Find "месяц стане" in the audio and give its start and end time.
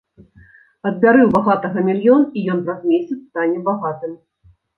2.93-3.57